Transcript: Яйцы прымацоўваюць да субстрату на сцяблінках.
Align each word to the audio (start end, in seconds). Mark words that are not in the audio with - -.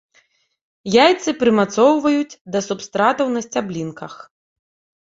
Яйцы 1.03 1.29
прымацоўваюць 1.43 2.39
да 2.57 2.65
субстрату 2.71 3.31
на 3.39 3.49
сцяблінках. 3.49 4.13